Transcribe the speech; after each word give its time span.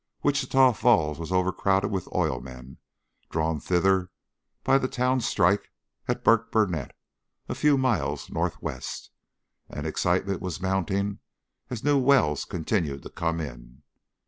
Wichita 0.23 0.73
Falls 0.73 1.19
was 1.19 1.31
overcrowded 1.31 1.91
with 1.91 2.11
oil 2.11 2.39
men, 2.41 2.77
drawn 3.29 3.59
thither 3.59 4.09
by 4.63 4.79
the 4.79 4.87
town 4.87 5.19
site 5.21 5.29
strike 5.29 5.69
at 6.07 6.23
Burkburnett, 6.23 6.93
a 7.47 7.53
few 7.53 7.77
miles 7.77 8.27
northwest, 8.31 9.11
and 9.69 9.85
excitement 9.85 10.41
was 10.41 10.59
mounting 10.59 11.19
as 11.69 11.83
new 11.83 11.99
wells 11.99 12.45
continued 12.45 13.03
to 13.03 13.11
come 13.11 13.39
in. 13.39 13.83